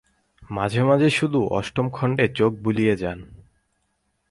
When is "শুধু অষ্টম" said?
1.09-1.89